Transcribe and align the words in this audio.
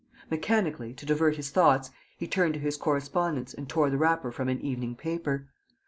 Mechanically, 0.31 0.93
to 0.95 1.05
divert 1.05 1.35
his 1.35 1.51
thoughts, 1.51 1.91
he 2.17 2.25
turned 2.27 2.55
to 2.55 2.59
his 2.59 2.75
correspondence 2.75 3.53
and 3.53 3.69
tore 3.69 3.91
the 3.91 3.99
wrapper 3.99 4.31
from 4.31 4.49
an 4.49 4.59
evening 4.59 4.95
paper. 4.95 5.45